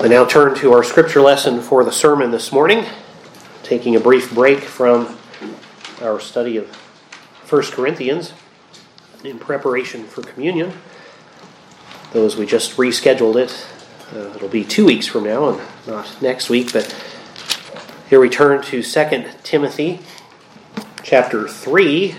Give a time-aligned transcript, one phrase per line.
[0.00, 2.84] I now turn to our scripture lesson for the sermon this morning,
[3.62, 5.16] taking a brief break from
[6.02, 6.66] our study of
[7.48, 8.32] 1 Corinthians
[9.22, 10.72] in preparation for communion.
[12.12, 13.66] Those we just rescheduled it.
[14.12, 16.92] Uh, it'll be two weeks from now and not next week, but
[18.10, 20.00] here we turn to 2 Timothy
[21.04, 22.16] chapter 3.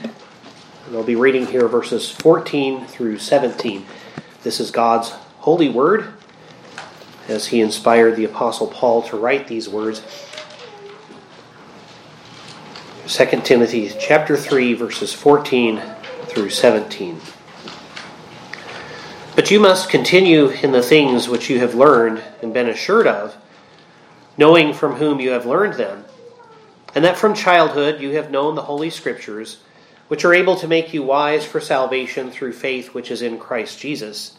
[0.87, 3.85] And I'll be reading here verses 14 through 17.
[4.43, 6.13] This is God's holy word
[7.27, 10.01] as he inspired the Apostle Paul to write these words.
[13.07, 15.81] 2 Timothy chapter 3 verses 14
[16.25, 17.21] through 17.
[19.35, 23.35] But you must continue in the things which you have learned and been assured of,
[24.37, 26.05] knowing from whom you have learned them,
[26.95, 29.57] and that from childhood you have known the holy scriptures,
[30.07, 33.79] which are able to make you wise for salvation through faith which is in Christ
[33.79, 34.37] Jesus.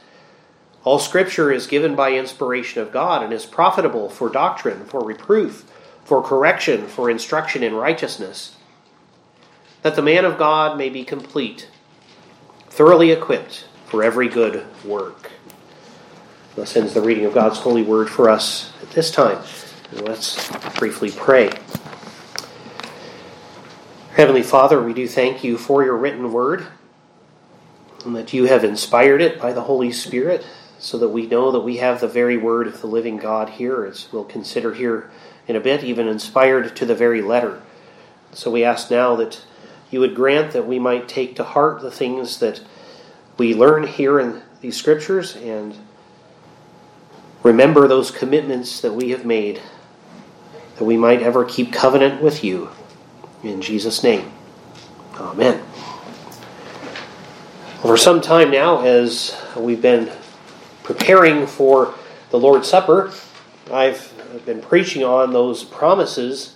[0.86, 5.68] All scripture is given by inspiration of God and is profitable for doctrine, for reproof,
[6.05, 8.55] for correction, for instruction in righteousness,
[9.83, 11.69] that the man of God may be complete,
[12.69, 15.33] thoroughly equipped for every good work.
[16.55, 19.42] Thus ends the reading of God's holy word for us at this time.
[19.91, 21.50] Let's briefly pray.
[24.12, 26.68] Heavenly Father, we do thank you for your written word
[28.05, 30.46] and that you have inspired it by the Holy Spirit
[30.78, 33.84] so that we know that we have the very word of the living God here,
[33.84, 35.10] as we'll consider here
[35.48, 37.62] in a bit, even inspired to the very letter.
[38.33, 39.44] So we ask now that
[39.91, 42.60] you would grant that we might take to heart the things that
[43.38, 45.77] we learn here in these scriptures and
[47.42, 49.61] remember those commitments that we have made,
[50.77, 52.70] that we might ever keep covenant with you.
[53.42, 54.30] In Jesus' name,
[55.18, 55.62] Amen.
[57.80, 60.11] For some time now, as we've been
[60.87, 61.92] preparing for
[62.31, 63.12] the Lord's Supper,
[63.73, 64.12] I've
[64.47, 66.55] been preaching on those promises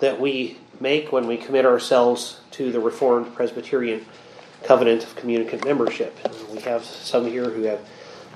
[0.00, 4.04] that we make when we commit ourselves to the Reformed Presbyterian
[4.64, 6.18] covenant of communicant membership.
[6.52, 7.80] We have some here who have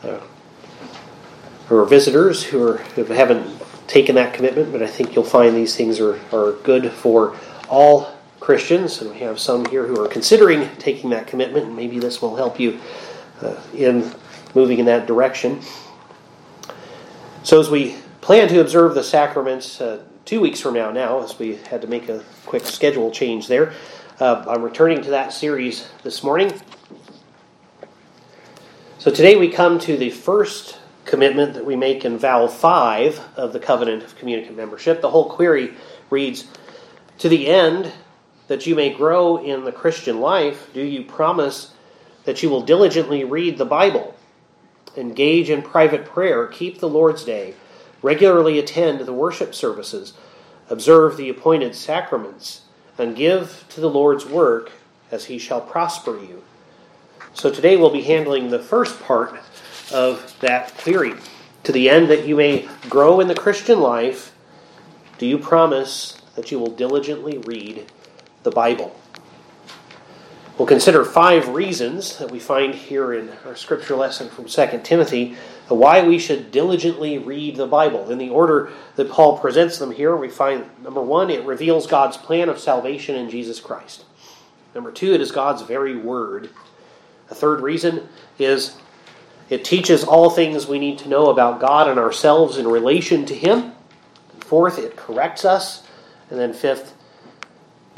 [0.04, 0.20] uh,
[1.66, 5.56] who are visitors who, are, who haven't taken that commitment, but I think you'll find
[5.56, 7.36] these things are, are good for
[7.68, 11.98] all Christians, and we have some here who are considering taking that commitment, and maybe
[11.98, 12.78] this will help you
[13.40, 14.12] uh, in
[14.54, 15.60] moving in that direction.
[17.42, 21.38] So, as we plan to observe the sacraments uh, two weeks from now, now, as
[21.38, 23.72] we had to make a quick schedule change there,
[24.20, 26.52] uh, I'm returning to that series this morning.
[28.98, 33.52] So, today we come to the first commitment that we make in vow 5 of
[33.52, 35.00] the covenant of communicant membership.
[35.00, 35.74] The whole query
[36.10, 36.46] reads
[37.18, 37.92] To the end
[38.46, 41.72] that you may grow in the Christian life, do you promise
[42.24, 44.14] that you will diligently read the Bible?
[44.96, 47.54] Engage in private prayer, keep the Lord's Day,
[48.02, 50.12] regularly attend the worship services,
[50.68, 52.62] observe the appointed sacraments,
[52.98, 54.72] and give to the Lord's work
[55.10, 56.42] as he shall prosper you.
[57.34, 59.40] So today we'll be handling the first part
[59.92, 61.14] of that query.
[61.64, 64.34] To the end that you may grow in the Christian life,
[65.18, 67.90] do you promise that you will diligently read
[68.42, 68.98] the Bible?
[70.58, 75.36] We'll consider five reasons that we find here in our scripture lesson from 2 Timothy
[75.68, 78.10] why we should diligently read the Bible.
[78.10, 82.18] In the order that Paul presents them here, we find number one, it reveals God's
[82.18, 84.04] plan of salvation in Jesus Christ.
[84.74, 86.50] Number two, it is God's very word.
[87.30, 88.08] A third reason
[88.38, 88.76] is
[89.48, 93.34] it teaches all things we need to know about God and ourselves in relation to
[93.34, 93.72] Him.
[94.40, 95.86] Fourth, it corrects us.
[96.30, 96.94] And then fifth,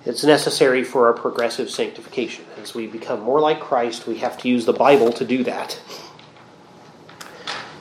[0.05, 2.45] it's necessary for our progressive sanctification.
[2.61, 5.81] As we become more like Christ, we have to use the Bible to do that.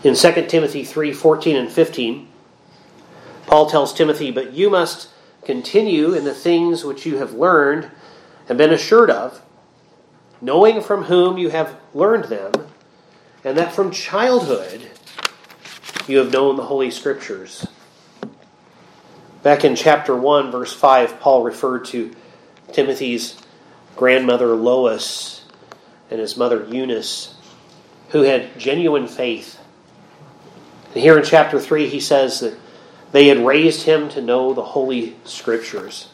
[0.03, 2.27] In 2 Timothy 3 14 and 15,
[3.45, 5.09] Paul tells Timothy, But you must
[5.43, 7.91] continue in the things which you have learned
[8.47, 9.41] and been assured of,
[10.41, 12.51] knowing from whom you have learned them,
[13.43, 14.89] and that from childhood
[16.07, 17.67] you have known the Holy Scriptures
[19.43, 22.15] Back in chapter 1, verse 5, Paul referred to
[22.71, 23.37] Timothy's
[23.97, 25.43] grandmother Lois
[26.09, 27.35] and his mother Eunice,
[28.09, 29.59] who had genuine faith.
[30.93, 32.57] And here in chapter 3, he says that
[33.11, 36.07] they had raised him to know the Holy Scriptures.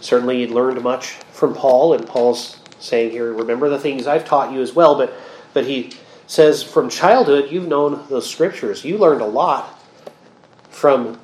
[0.00, 4.52] Certainly, he'd learned much from Paul, and Paul's saying here, Remember the things I've taught
[4.52, 4.96] you as well.
[4.96, 5.14] But,
[5.54, 5.92] but he
[6.26, 8.84] says, From childhood, you've known those Scriptures.
[8.84, 9.80] You learned a lot
[10.70, 11.20] from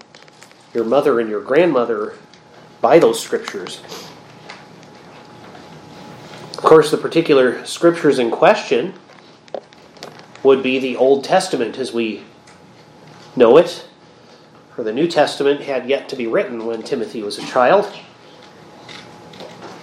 [0.78, 2.14] your mother and your grandmother
[2.80, 3.82] by those scriptures.
[6.52, 8.94] Of course, the particular scriptures in question
[10.44, 12.22] would be the Old Testament as we
[13.34, 13.88] know it,
[14.76, 17.92] for the New Testament had yet to be written when Timothy was a child.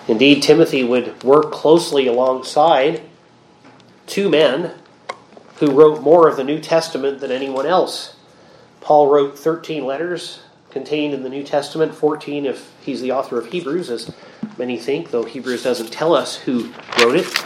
[0.08, 3.02] Indeed, Timothy would work closely alongside
[4.08, 4.72] two men
[5.58, 8.16] who wrote more of the New Testament than anyone else.
[8.80, 10.40] Paul wrote 13 letters
[10.76, 14.14] contained in the New Testament, 14 if he's the author of Hebrews, as
[14.58, 16.70] many think, though Hebrews doesn't tell us who
[17.00, 17.46] wrote it.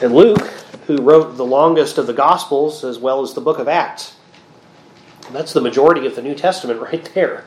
[0.00, 0.38] And Luke,
[0.86, 4.14] who wrote the longest of the Gospels as well as the book of Acts.
[5.32, 7.44] that's the majority of the New Testament right there.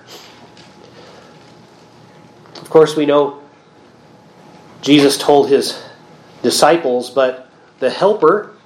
[2.57, 3.41] Of course, we know
[4.81, 5.81] Jesus told his
[6.41, 7.49] disciples, but
[7.79, 8.57] the Helper,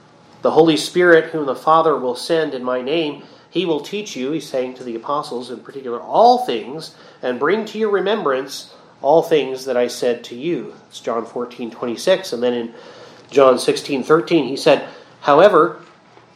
[0.41, 3.21] the Holy Spirit, whom the Father will send in my name,
[3.53, 7.65] he will teach you, he's saying to the apostles in particular, all things, and bring
[7.65, 10.73] to your remembrance all things that I said to you.
[10.87, 12.33] It's John 14, 26.
[12.33, 12.73] And then in
[13.29, 14.89] John 16, 13, he said,
[15.21, 15.83] However,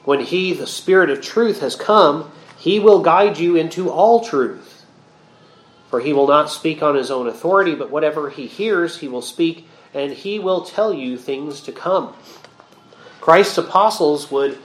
[0.04, 4.86] when he, the Spirit of truth, has come, he will guide you into all truth.
[5.90, 9.24] For he will not speak on his own authority, but whatever he hears, he will
[9.24, 12.14] speak, and he will tell you things to come.
[13.22, 14.60] Christ's apostles would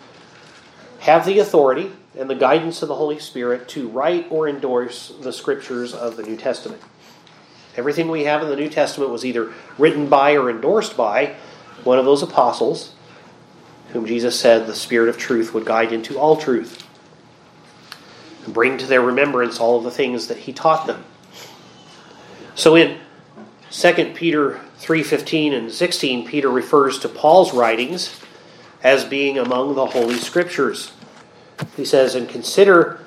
[0.99, 5.33] have the authority and the guidance of the Holy Spirit to write or endorse the
[5.33, 6.83] scriptures of the New Testament.
[7.77, 11.37] Everything we have in the New Testament was either written by or endorsed by
[11.85, 12.95] one of those apostles,
[13.93, 16.87] whom Jesus said the Spirit of truth would guide into all truth
[18.45, 21.05] and bring to their remembrance all of the things that he taught them.
[22.55, 22.99] So in
[23.71, 28.21] 2 Peter 3:15 and 16 Peter refers to Paul's writings
[28.83, 30.93] as being among the holy scriptures.
[31.77, 33.05] He says, And consider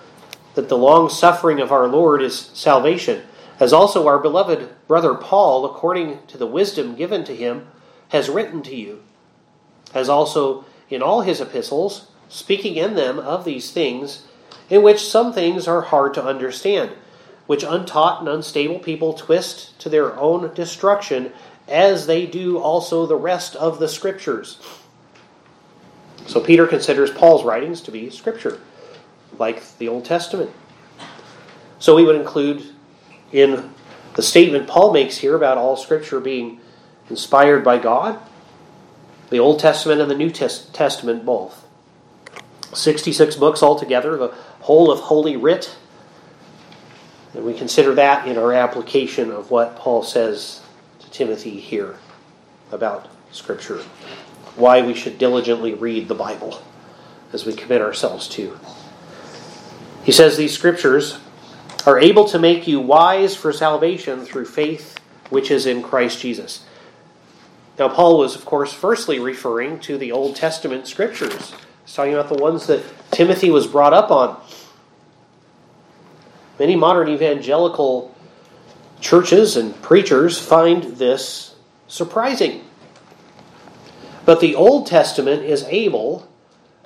[0.56, 3.24] that the long suffering of our Lord is salvation,
[3.60, 7.68] as also our beloved brother Paul, according to the wisdom given to him,
[8.10, 9.02] has written to you,
[9.94, 14.24] as also in all his epistles, speaking in them of these things,
[14.70, 16.92] in which some things are hard to understand,
[17.48, 21.32] which untaught and unstable people twist to their own destruction,
[21.68, 24.58] as they do also the rest of the Scriptures
[26.28, 28.60] so Peter considers Paul's writings to be scripture,
[29.38, 30.52] like the Old Testament.
[31.80, 32.66] So we would include
[33.32, 33.70] in
[34.16, 36.60] the statement Paul makes here about all scripture being
[37.10, 38.20] inspired by God,
[39.30, 41.66] the Old Testament and the New Testament both.
[42.74, 45.76] 66 books altogether, the whole of Holy Writ.
[47.34, 50.62] And we consider that in our application of what Paul says
[51.00, 51.98] to Timothy here
[52.72, 53.82] about Scripture
[54.56, 56.62] why we should diligently read the Bible
[57.34, 58.58] as we commit ourselves to.
[60.04, 61.20] He says these scriptures
[61.86, 64.96] are able to make you wise for salvation through faith
[65.30, 66.66] which is in Christ Jesus.
[67.78, 71.54] Now, Paul was, of course, firstly referring to the Old Testament scriptures.
[71.84, 74.40] He's talking about the ones that Timothy was brought up on.
[76.58, 78.16] Many modern evangelical
[79.02, 81.56] churches and preachers find this
[81.88, 82.65] surprising.
[84.26, 86.28] But the Old Testament is able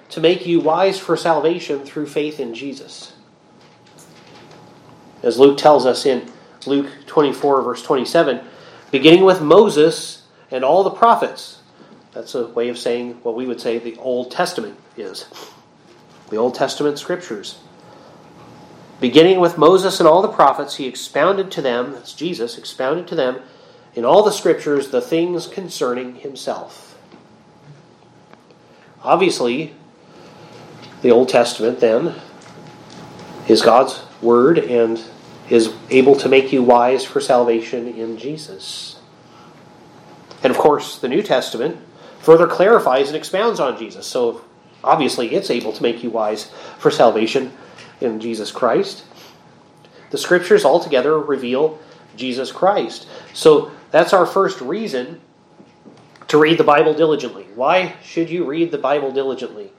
[0.10, 3.14] to make you wise for salvation through faith in Jesus.
[5.24, 6.30] As Luke tells us in
[6.66, 8.42] Luke 24, verse 27,
[8.92, 11.62] beginning with Moses and all the prophets.
[12.12, 15.26] That's a way of saying what we would say the Old Testament is
[16.30, 17.60] the Old Testament scriptures.
[19.00, 23.16] Beginning with Moses and all the prophets, he expounded to them, that's Jesus, expounded to
[23.16, 23.42] them
[23.96, 26.89] in all the scriptures the things concerning himself.
[29.04, 29.74] Obviously,
[31.02, 32.16] the Old Testament then
[33.48, 35.02] is God's Word and
[35.50, 39.00] is able to make you wise for salvation in Jesus.
[40.44, 41.78] And of course, the New Testament
[42.20, 44.06] further clarifies and expounds on Jesus.
[44.06, 44.42] So
[44.84, 47.54] obviously, it's able to make you wise for salvation
[48.02, 49.04] in Jesus Christ.
[50.12, 51.80] The Scriptures altogether reveal
[52.16, 53.08] Jesus Christ.
[53.34, 55.22] So that's our first reason
[56.30, 57.46] to read the Bible diligently.
[57.56, 59.72] Why should you read the Bible diligently?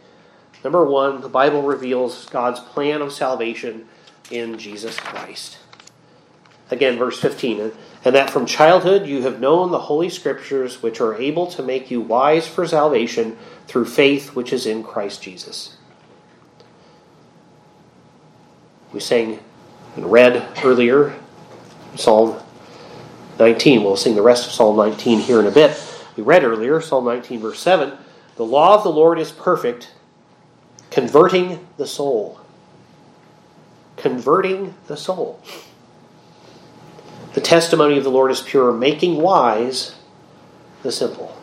[0.62, 3.88] Number one, the Bible reveals God's plan of salvation
[4.30, 5.58] in Jesus Christ.
[6.70, 7.72] Again, verse 15,
[8.04, 11.90] and that from childhood you have known the Holy Scriptures, which are able to make
[11.90, 15.76] you wise for salvation through faith which is in Christ Jesus.
[18.92, 19.38] We sang
[19.96, 21.16] and read earlier
[21.96, 22.40] Psalm
[23.38, 23.82] 19.
[23.82, 27.04] We'll sing the rest of Psalm 19 here in a bit we read earlier, Psalm
[27.04, 27.92] 19, verse 7,
[28.36, 29.92] the law of the Lord is perfect,
[30.90, 32.40] converting the soul.
[33.96, 35.40] Converting the soul.
[37.34, 39.94] The testimony of the Lord is pure, making wise
[40.82, 41.36] the simple.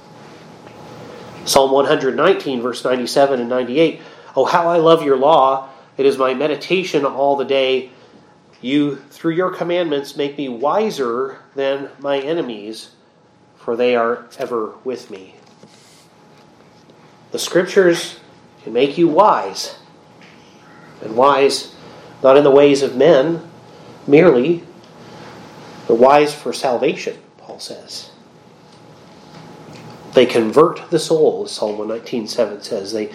[1.45, 4.01] Psalm 119, verse 97 and 98.
[4.35, 5.69] Oh, how I love your law!
[5.97, 7.89] It is my meditation all the day.
[8.61, 12.89] You, through your commandments, make me wiser than my enemies,
[13.67, 15.35] for they are ever with me.
[17.31, 18.17] The scriptures
[18.63, 19.77] can make you wise,
[21.01, 21.75] and wise
[22.23, 23.45] not in the ways of men
[24.07, 24.63] merely,
[25.85, 28.09] but wise for salvation, Paul says.
[30.13, 32.93] They convert the soul, as Psalm 119.7 says.
[32.93, 33.11] They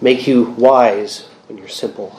[0.00, 2.16] make you wise when you're simple.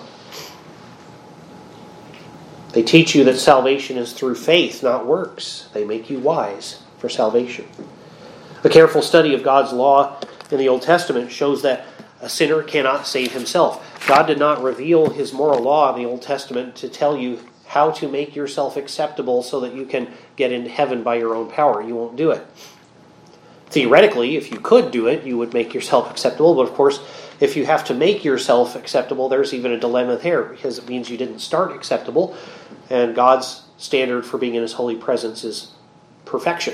[2.74, 5.70] They teach you that salvation is through faith, not works.
[5.72, 7.66] They make you wise for salvation.
[8.64, 10.20] A careful study of God's law
[10.52, 11.84] in the Old Testament shows that
[12.22, 14.06] a sinner cannot save himself.
[14.08, 17.90] God did not reveal his moral law in the Old Testament to tell you how
[17.90, 21.82] to make yourself acceptable so that you can get into heaven by your own power.
[21.82, 22.46] You won't do it.
[23.68, 27.00] Theoretically, if you could do it, you would make yourself acceptable, but of course,
[27.40, 31.10] if you have to make yourself acceptable, there's even a dilemma there because it means
[31.10, 32.36] you didn't start acceptable,
[32.92, 35.72] and God's standard for being in His holy presence is
[36.32, 36.74] perfection.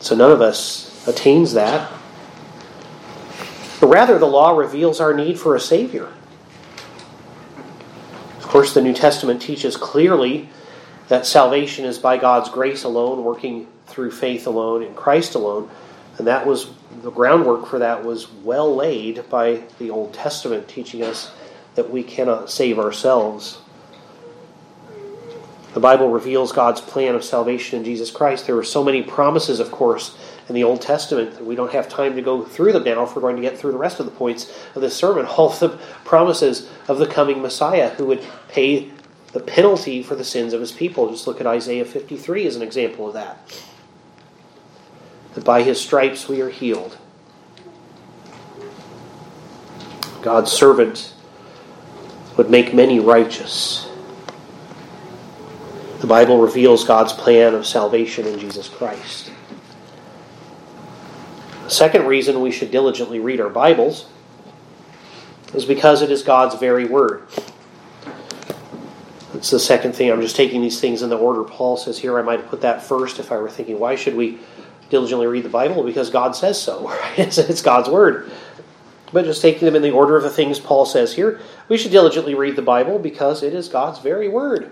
[0.00, 1.90] So none of us attains that.
[3.80, 6.12] But rather, the law reveals our need for a Savior.
[8.38, 10.48] Of course, the New Testament teaches clearly
[11.08, 15.70] that salvation is by God's grace alone, working through faith alone in Christ alone.
[16.18, 16.70] And that was
[17.02, 21.32] the groundwork for that was well laid by the Old Testament, teaching us
[21.76, 23.58] that we cannot save ourselves.
[25.72, 28.46] The Bible reveals God's plan of salvation in Jesus Christ.
[28.46, 30.16] There are so many promises, of course,
[30.48, 33.14] in the Old Testament that we don't have time to go through them now if
[33.14, 35.26] we're going to get through the rest of the points of this sermon.
[35.36, 38.90] All the promises of the coming Messiah who would pay
[39.32, 41.08] the penalty for the sins of his people.
[41.08, 43.38] Just look at Isaiah 53 as an example of that
[45.34, 46.96] that by his stripes we are healed.
[50.22, 51.14] God's servant
[52.36, 53.89] would make many righteous.
[56.00, 59.30] The Bible reveals God's plan of salvation in Jesus Christ.
[61.64, 64.08] The second reason we should diligently read our Bibles
[65.52, 67.28] is because it is God's very word.
[69.34, 70.10] That's the second thing.
[70.10, 72.18] I'm just taking these things in the order Paul says here.
[72.18, 74.38] I might have put that first if I were thinking, why should we
[74.90, 76.88] diligently read the Bible because God says so.
[77.00, 77.18] Right?
[77.18, 78.30] It's, God's Word.
[79.12, 81.90] But just taking them in the order of the things Paul says here, we should
[81.90, 84.70] diligently read the Bible because it is God's very Word.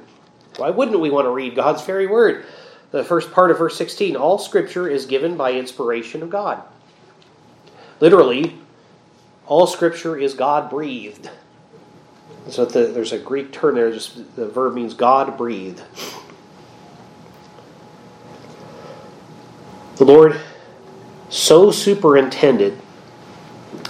[0.59, 2.45] Why wouldn't we want to read God's very Word?
[2.91, 6.63] The first part of verse 16 all Scripture is given by inspiration of God.
[8.01, 8.59] Literally,
[9.47, 11.31] all Scripture is God breathed.
[12.49, 15.83] So the, there's a Greek term there, just the verb means God breathed.
[19.97, 20.41] The Lord
[21.29, 22.79] so superintended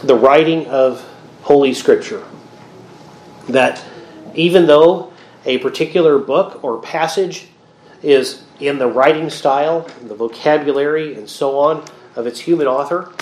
[0.03, 1.07] the writing of
[1.43, 2.25] Holy Scripture
[3.49, 3.83] that
[4.35, 5.13] even though
[5.49, 7.49] a particular book or passage
[8.03, 13.13] is in the writing style, the vocabulary, and so on of its human author,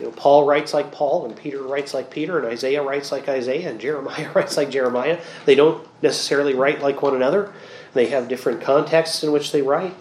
[0.00, 3.28] you know, Paul writes like Paul, and Peter writes like Peter, and Isaiah writes like
[3.28, 5.20] Isaiah, and Jeremiah writes like Jeremiah.
[5.44, 7.52] They don't necessarily write like one another.
[7.92, 9.94] They have different contexts in which they write.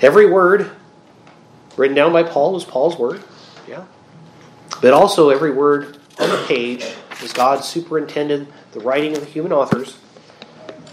[0.00, 0.70] Every word
[1.76, 3.22] written down by Paul was Paul's word.
[3.68, 3.84] Yeah.
[4.80, 6.84] But also every word on the page
[7.22, 9.98] is God superintended the writing of the human authors.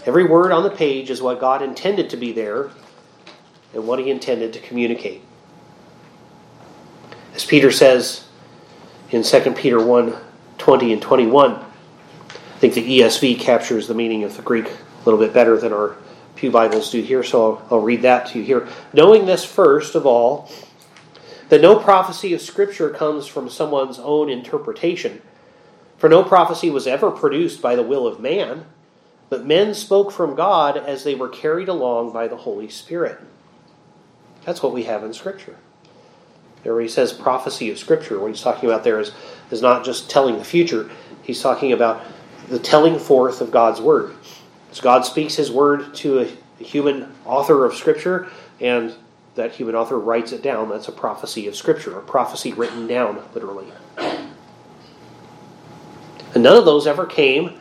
[0.06, 2.70] Every word on the page is what God intended to be there
[3.74, 5.22] and what he intended to communicate.
[7.34, 8.26] As Peter says
[9.10, 10.14] in 2 Peter 1
[10.58, 11.64] 20 and 21, I
[12.58, 15.96] think the ESV captures the meaning of the Greek a little bit better than our
[16.36, 18.68] Pew Bibles do here, so I'll, I'll read that to you here.
[18.92, 20.50] Knowing this first of all,
[21.48, 25.22] that no prophecy of Scripture comes from someone's own interpretation.
[26.00, 28.64] For no prophecy was ever produced by the will of man,
[29.28, 33.20] but men spoke from God as they were carried along by the Holy Spirit.
[34.46, 35.56] That's what we have in Scripture.
[36.62, 39.12] There where he says prophecy of Scripture, what he's talking about there is,
[39.50, 40.90] is not just telling the future,
[41.22, 42.02] he's talking about
[42.48, 44.14] the telling forth of God's Word.
[44.72, 46.28] So God speaks His word to a,
[46.60, 48.28] a human author of Scripture,
[48.58, 48.94] and
[49.34, 50.70] that human author writes it down.
[50.70, 53.66] That's a prophecy of Scripture, a prophecy written down, literally.
[56.40, 57.58] And none of those ever came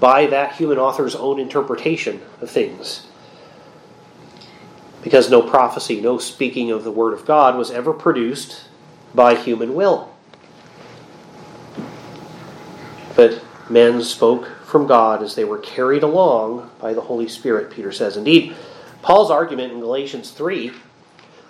[0.00, 3.06] by that human author's own interpretation of things.
[5.02, 8.64] Because no prophecy, no speaking of the Word of God was ever produced
[9.14, 10.14] by human will.
[13.16, 17.92] But men spoke from God as they were carried along by the Holy Spirit, Peter
[17.92, 18.18] says.
[18.18, 18.54] Indeed,
[19.00, 20.70] Paul's argument in Galatians 3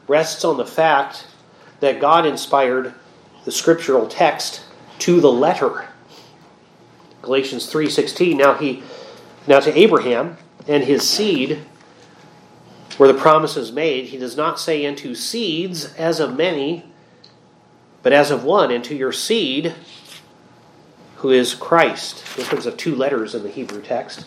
[0.07, 1.27] rests on the fact
[1.81, 2.95] that God inspired
[3.45, 4.63] the scriptural text
[5.01, 5.88] to the letter.
[7.29, 8.83] Galatians 3:16 now he
[9.47, 11.61] now to Abraham and his seed
[12.97, 16.85] where the promise is made he does not say into seeds as of many
[18.03, 19.75] but as of one into your seed
[21.19, 22.25] who is Christ.
[22.39, 24.25] In terms of two letters in the Hebrew text.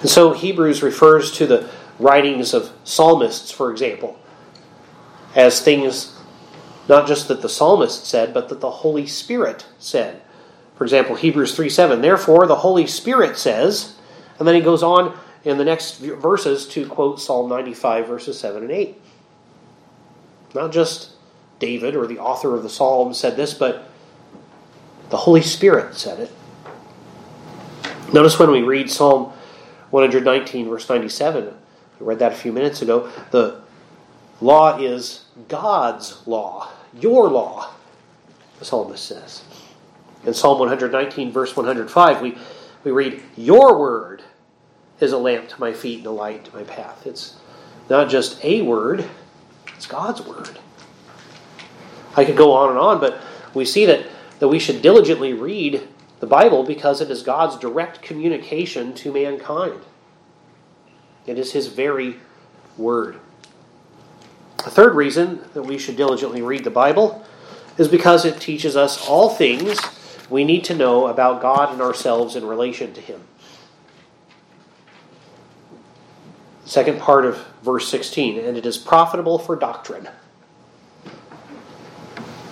[0.00, 4.18] And so Hebrews refers to the writings of psalmists, for example,
[5.34, 6.11] as things
[6.92, 10.20] not just that the psalmist said, but that the Holy Spirit said.
[10.76, 13.96] For example, Hebrews 3 7, therefore the Holy Spirit says,
[14.38, 18.64] and then he goes on in the next verses to quote Psalm 95, verses 7
[18.64, 19.00] and 8.
[20.54, 21.12] Not just
[21.58, 23.88] David or the author of the psalm said this, but
[25.08, 26.30] the Holy Spirit said it.
[28.12, 29.32] Notice when we read Psalm
[29.92, 31.54] 119, verse 97,
[32.00, 33.62] we read that a few minutes ago, the
[34.42, 36.68] law is God's law,
[37.00, 37.70] your law,
[38.58, 39.42] the psalmist says.
[40.24, 42.36] In Psalm 119, verse 105, we,
[42.84, 44.22] we read, Your word
[45.00, 47.06] is a lamp to my feet and a light to my path.
[47.06, 47.36] It's
[47.90, 49.04] not just a word,
[49.74, 50.58] it's God's word.
[52.16, 53.20] I could go on and on, but
[53.54, 54.06] we see that,
[54.38, 55.88] that we should diligently read
[56.20, 59.80] the Bible because it is God's direct communication to mankind.
[61.26, 62.16] It is His very
[62.76, 63.18] word.
[64.64, 67.24] The third reason that we should diligently read the Bible
[67.78, 69.80] is because it teaches us all things
[70.30, 73.22] we need to know about God and ourselves in relation to Him.
[76.64, 80.08] Second part of verse 16, and it is profitable for doctrine.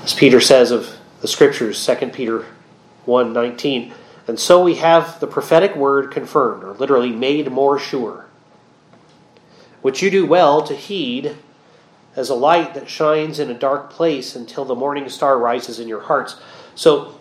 [0.02, 2.44] As Peter says of the scriptures, 2 Peter
[3.06, 3.92] 1:19,
[4.26, 8.26] and so we have the prophetic word confirmed, or literally made more sure,
[9.80, 11.36] which you do well to heed
[12.16, 15.88] as a light that shines in a dark place until the morning star rises in
[15.88, 16.36] your hearts.
[16.74, 17.18] So,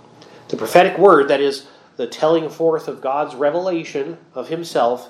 [0.48, 5.09] the prophetic word, that is, the telling forth of God's revelation of Himself,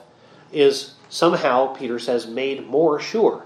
[0.51, 3.45] is somehow, Peter says, made more sure.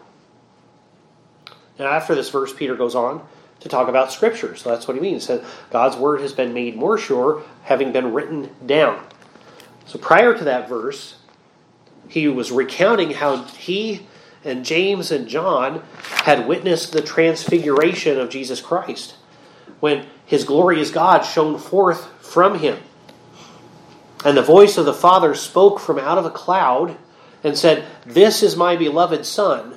[1.78, 3.26] Now, after this verse, Peter goes on
[3.60, 4.56] to talk about Scripture.
[4.56, 5.28] So that's what he means.
[5.28, 9.04] That God's word has been made more sure, having been written down.
[9.86, 11.16] So prior to that verse,
[12.08, 14.06] he was recounting how he
[14.44, 15.84] and James and John
[16.24, 19.16] had witnessed the transfiguration of Jesus Christ
[19.80, 22.78] when his glorious God shone forth from him.
[24.26, 26.98] And the voice of the Father spoke from out of a cloud
[27.44, 29.76] and said, This is my beloved Son,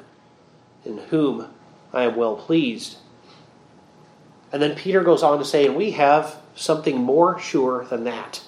[0.85, 1.49] in whom
[1.93, 2.99] I am well pleased.
[4.53, 8.43] And then Peter goes on to say, and we have something more sure than that.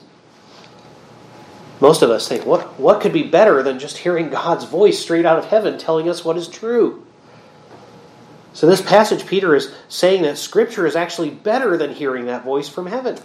[1.81, 5.25] Most of us think, what, what could be better than just hearing God's voice straight
[5.25, 7.07] out of heaven telling us what is true?
[8.53, 12.69] So, this passage, Peter is saying that Scripture is actually better than hearing that voice
[12.69, 13.19] from heaven.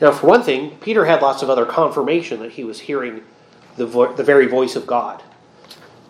[0.00, 3.22] Now, for one thing, Peter had lots of other confirmation that he was hearing
[3.76, 5.22] the, vo- the very voice of God.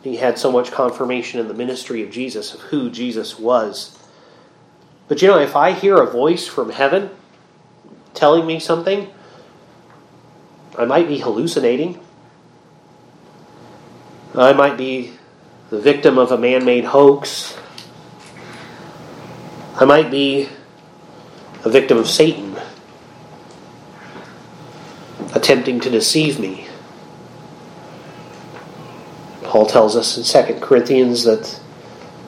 [0.03, 3.99] He had so much confirmation in the ministry of Jesus, of who Jesus was.
[5.09, 7.11] But you know, if I hear a voice from heaven
[8.15, 9.11] telling me something,
[10.81, 12.01] I might be hallucinating.
[14.35, 15.13] I might be
[15.69, 17.55] the victim of a man made hoax.
[19.79, 20.49] I might be
[21.67, 22.57] a victim of Satan
[25.35, 26.67] attempting to deceive me.
[29.43, 31.61] Paul tells us in 2 Corinthians that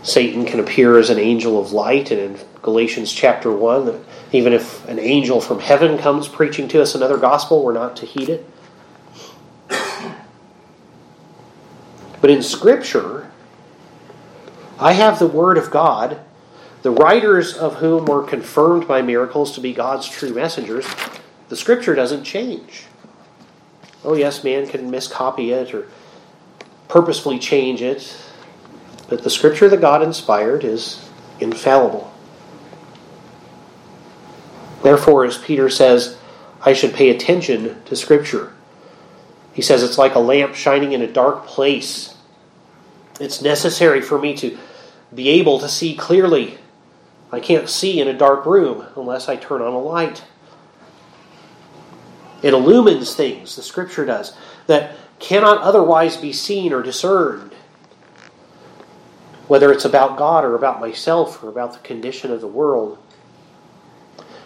[0.02, 4.52] Satan can appear as an angel of light, and in Galatians chapter 1 that even
[4.52, 8.28] if an angel from heaven comes preaching to us another gospel, we're not to heed
[8.28, 8.48] it.
[12.20, 13.32] But in Scripture,
[14.78, 16.20] I have the Word of God,
[16.82, 20.86] the writers of whom were confirmed by miracles to be God's true messengers.
[21.48, 22.84] The Scripture doesn't change.
[24.04, 25.88] Oh, yes, man can miscopy it or
[26.86, 28.16] purposefully change it,
[29.08, 31.08] but the Scripture that God inspired is
[31.40, 32.11] infallible.
[34.92, 36.18] Therefore, as Peter says,
[36.60, 38.52] I should pay attention to Scripture.
[39.54, 42.14] He says it's like a lamp shining in a dark place.
[43.18, 44.58] It's necessary for me to
[45.14, 46.58] be able to see clearly.
[47.32, 50.24] I can't see in a dark room unless I turn on a light.
[52.42, 57.54] It illumines things, the Scripture does, that cannot otherwise be seen or discerned.
[59.48, 62.98] Whether it's about God or about myself or about the condition of the world.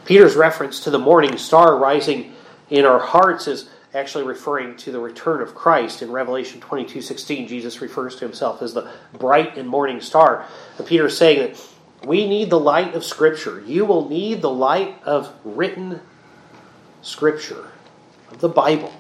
[0.07, 2.33] Peter's reference to the morning star rising
[2.71, 6.01] in our hearts is actually referring to the return of Christ.
[6.01, 10.47] In Revelation 22 16, Jesus refers to himself as the bright and morning star.
[10.79, 11.61] And Peter is saying that
[12.07, 13.61] we need the light of Scripture.
[13.67, 16.01] You will need the light of written
[17.03, 17.73] Scripture,
[18.31, 18.93] of the Bible,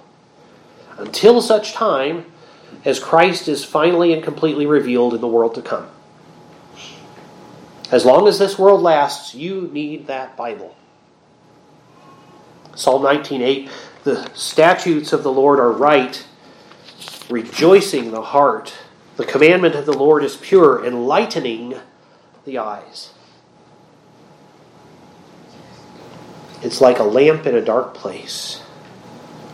[0.98, 2.26] until such time
[2.84, 5.86] as Christ is finally and completely revealed in the world to come.
[7.92, 10.74] As long as this world lasts, you need that Bible.
[12.76, 13.68] Psalm 19:8
[14.04, 16.24] The statutes of the Lord are right,
[17.28, 18.74] rejoicing the heart.
[19.16, 21.76] The commandment of the Lord is pure, enlightening
[22.44, 23.10] the eyes.
[26.62, 28.60] It's like a lamp in a dark place.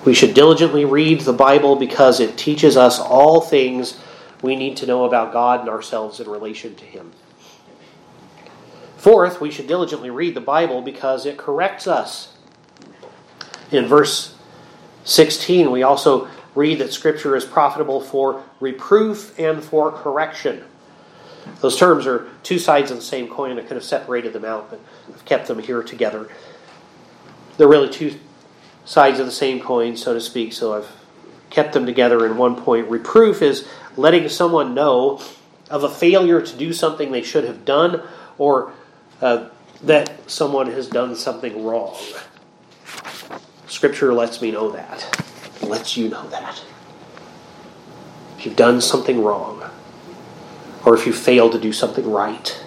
[0.04, 4.00] We should diligently read the Bible because it teaches us all things
[4.42, 7.12] we need to know about God and ourselves in relation to Him.
[8.96, 12.31] Fourth, we should diligently read the Bible because it corrects us.
[13.72, 14.34] In verse
[15.04, 20.64] 16, we also read that Scripture is profitable for reproof and for correction.
[21.60, 23.58] Those terms are two sides of the same coin.
[23.58, 26.28] I could have separated them out, but I've kept them here together.
[27.56, 28.18] They're really two
[28.84, 30.92] sides of the same coin, so to speak, so I've
[31.50, 32.88] kept them together in one point.
[32.88, 35.20] Reproof is letting someone know
[35.70, 38.02] of a failure to do something they should have done
[38.38, 38.72] or
[39.20, 39.48] uh,
[39.82, 41.96] that someone has done something wrong.
[43.72, 45.18] Scripture lets me know that,
[45.62, 46.62] it lets you know that.
[48.36, 49.62] If you've done something wrong,
[50.84, 52.62] or if you fail to do something right.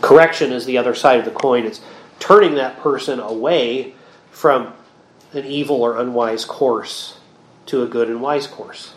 [0.00, 1.66] Correction is the other side of the coin.
[1.66, 1.82] It's
[2.18, 3.94] turning that person away
[4.30, 4.72] from
[5.34, 7.18] an evil or unwise course
[7.66, 8.94] to a good and wise course.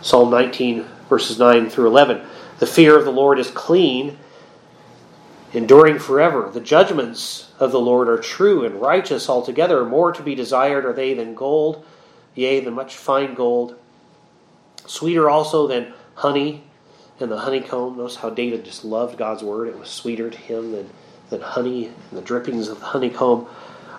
[0.00, 2.22] Psalm 19, verses 9 through 11.
[2.60, 4.16] The fear of the Lord is clean,
[5.54, 6.50] enduring forever.
[6.52, 9.84] The judgments of the Lord are true and righteous altogether.
[9.84, 11.86] More to be desired are they than gold,
[12.34, 13.78] yea, than much fine gold.
[14.86, 16.64] Sweeter also than honey
[17.20, 17.96] and the honeycomb.
[17.96, 19.68] Notice how David just loved God's word.
[19.68, 20.90] It was sweeter to him than,
[21.30, 23.46] than honey and the drippings of the honeycomb.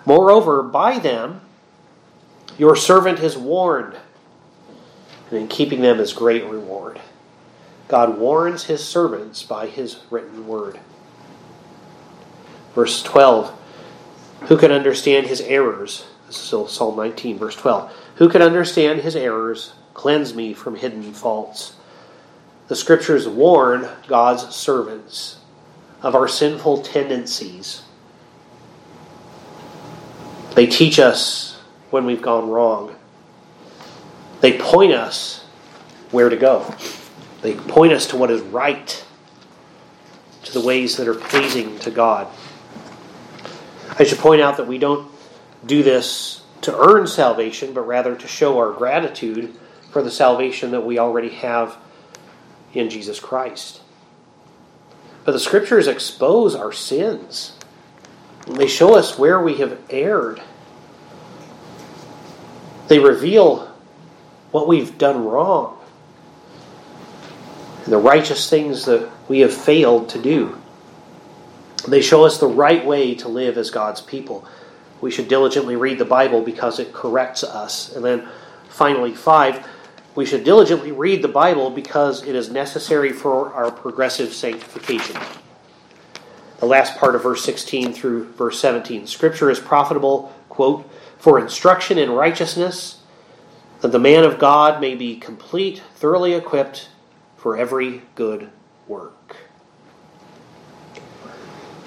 [0.04, 1.40] Moreover, by them
[2.58, 3.96] your servant is warned,
[5.30, 7.00] and in keeping them is great reward.
[7.88, 10.78] God warns his servants by his written word.
[12.76, 13.52] Verse 12
[14.42, 16.06] Who can understand his errors?
[16.26, 17.90] This is Psalm 19, verse 12.
[18.16, 19.72] Who can understand his errors?
[19.94, 21.74] Cleanse me from hidden faults.
[22.68, 25.38] The scriptures warn God's servants
[26.02, 27.82] of our sinful tendencies.
[30.54, 31.58] They teach us
[31.90, 32.94] when we've gone wrong.
[34.40, 35.46] They point us
[36.10, 36.74] where to go.
[37.40, 39.04] They point us to what is right,
[40.42, 42.28] to the ways that are pleasing to God.
[43.98, 45.10] I should point out that we don't
[45.64, 49.54] do this to earn salvation, but rather to show our gratitude
[49.90, 51.76] for the salvation that we already have
[52.74, 53.80] in Jesus Christ.
[55.24, 57.52] But the scriptures expose our sins.
[58.46, 60.40] They show us where we have erred.
[62.88, 63.72] They reveal
[64.52, 65.78] what we've done wrong
[67.84, 70.60] and the righteous things that we have failed to do.
[71.86, 74.46] They show us the right way to live as God's people.
[75.00, 77.94] We should diligently read the Bible because it corrects us.
[77.94, 78.28] And then
[78.68, 79.66] finally, five,
[80.14, 85.16] we should diligently read the Bible because it is necessary for our progressive sanctification.
[86.58, 89.06] The last part of verse 16 through verse 17.
[89.06, 93.02] Scripture is profitable, quote, for instruction in righteousness,
[93.80, 96.88] that the man of God may be complete, thoroughly equipped
[97.36, 98.48] for every good
[98.88, 99.15] work.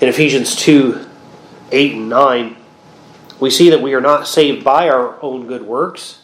[0.01, 1.05] In Ephesians 2
[1.71, 2.55] 8 and 9,
[3.39, 6.19] we see that we are not saved by our own good works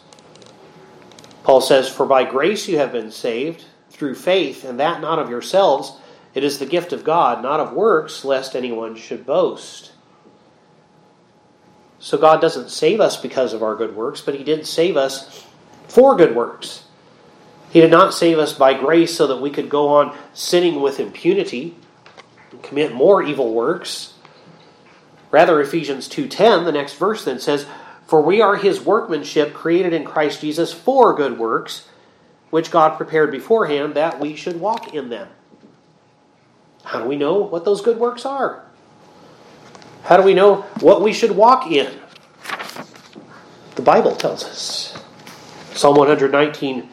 [1.46, 5.30] Paul says, For by grace you have been saved through faith, and that not of
[5.30, 5.92] yourselves.
[6.34, 9.92] It is the gift of God, not of works, lest anyone should boast.
[12.00, 15.46] So God doesn't save us because of our good works, but He did save us
[15.86, 16.82] for good works.
[17.70, 20.98] He did not save us by grace so that we could go on sinning with
[20.98, 21.76] impunity
[22.62, 24.14] commit more evil works.
[25.30, 27.66] Rather, Ephesians 2:10, the next verse then says,
[28.06, 31.88] for we are his workmanship, created in Christ Jesus for good works,
[32.50, 35.28] which God prepared beforehand that we should walk in them.
[36.84, 38.62] How do we know what those good works are?
[40.04, 41.92] How do we know what we should walk in?
[43.74, 44.96] The Bible tells us.
[45.74, 46.88] Psalm 119,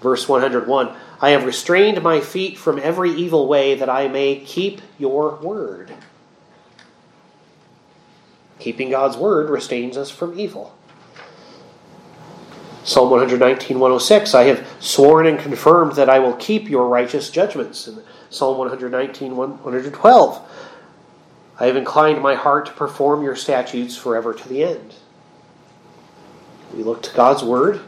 [0.00, 4.80] verse 101 I have restrained my feet from every evil way that I may keep
[4.98, 5.92] your word.
[8.58, 10.74] Keeping God's word restrains us from evil.
[12.84, 17.86] Psalm 119, 106, I have sworn and confirmed that I will keep your righteous judgments.
[17.86, 20.50] And Psalm 119, 112,
[21.58, 24.94] I have inclined my heart to perform your statutes forever to the end.
[26.74, 27.80] We look to God's word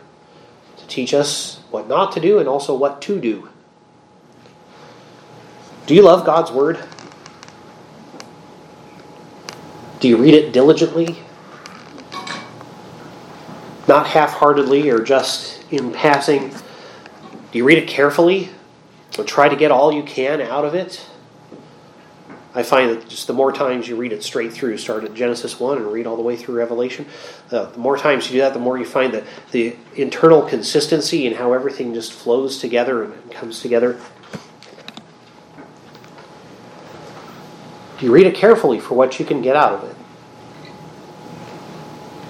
[0.79, 3.51] to teach us what not to do and also what to do.
[5.87, 6.83] Do you love God's word?
[10.01, 11.19] Do you read it diligently?
[13.87, 16.49] Not half heartedly or just in passing?
[16.49, 18.49] Do you read it carefully?
[19.19, 21.07] Or try to get all you can out of it?
[22.57, 25.61] I find that just the more times you read it straight through, start at Genesis
[25.61, 27.05] 1 and read all the way through Revelation,
[27.51, 31.27] uh, the more times you do that, the more you find that the internal consistency
[31.27, 34.01] and how everything just flows together and comes together.
[38.01, 39.97] You read it carefully for what you can get out of it.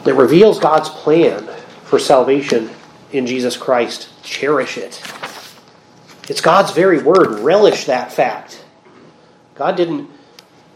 [0.08, 1.46] It reveals God's plan
[1.84, 2.70] for salvation
[3.12, 4.08] in Jesus Christ.
[4.24, 5.00] Cherish it.
[6.28, 7.38] It's God's very word.
[7.38, 8.64] Relish that fact.
[9.54, 10.10] God didn't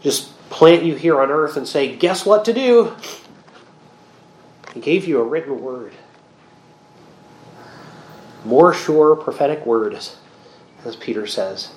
[0.01, 2.95] just plant you here on earth and say, guess what to do?
[4.73, 5.93] He gave you a written word.
[8.43, 11.71] More sure prophetic word, as Peter says.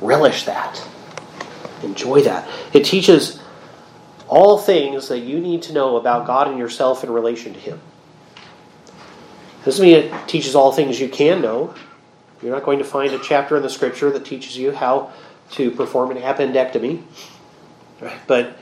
[0.00, 0.84] Relish that.
[1.82, 2.48] Enjoy that.
[2.72, 3.40] It teaches
[4.28, 7.80] all things that you need to know about God and yourself in relation to Him.
[9.64, 11.74] Doesn't mean it teaches all things you can know.
[12.42, 15.12] You're not going to find a chapter in the Scripture that teaches you how
[15.52, 17.02] to perform an appendectomy,
[18.26, 18.56] but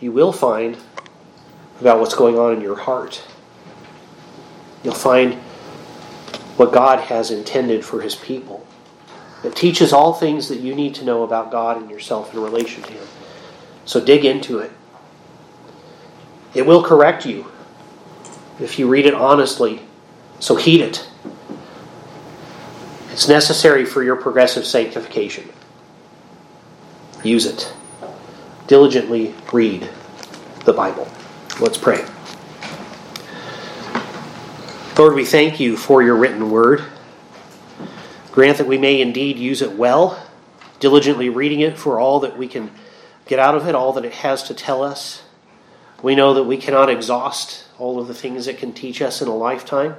[0.00, 0.76] you will find
[1.80, 3.22] about what's going on in your heart.
[4.82, 5.34] You'll find
[6.56, 8.66] what God has intended for His people.
[9.44, 12.82] It teaches all things that you need to know about God and yourself in relation
[12.82, 13.06] to Him.
[13.84, 14.72] So dig into it.
[16.54, 17.46] It will correct you
[18.60, 19.82] if you read it honestly.
[20.40, 21.08] So heed it.
[23.10, 25.48] It's necessary for your progressive sanctification.
[27.24, 27.72] Use it.
[28.68, 29.88] Diligently read
[30.66, 31.08] the Bible.
[31.58, 32.04] Let's pray.
[34.98, 36.84] Lord, we thank you for your written word.
[38.30, 40.22] Grant that we may indeed use it well,
[40.80, 42.70] diligently reading it for all that we can
[43.24, 45.22] get out of it, all that it has to tell us.
[46.02, 49.28] We know that we cannot exhaust all of the things it can teach us in
[49.28, 49.96] a lifetime.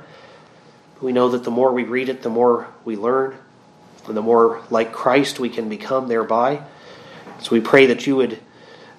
[1.02, 3.36] We know that the more we read it, the more we learn,
[4.06, 6.62] and the more like Christ we can become thereby.
[7.42, 8.40] So we pray that you would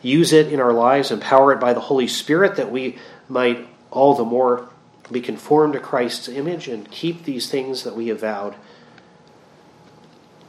[0.02, 4.14] use it in our lives, empower it by the Holy Spirit, that we might all
[4.14, 4.68] the more
[5.10, 8.54] be conformed to Christ's image and keep these things that we have vowed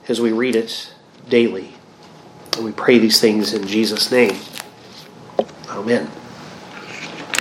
[0.08, 0.94] as we read it
[1.28, 1.74] daily.
[2.56, 4.36] And we pray these things in Jesus' name.
[5.70, 6.10] Amen.